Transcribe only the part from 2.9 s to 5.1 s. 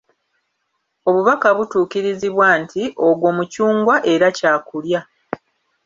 ogwo mucungwa era kyakulya.